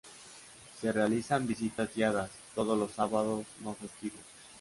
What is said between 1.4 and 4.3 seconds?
visitas guiadas todos los sábados no festivos.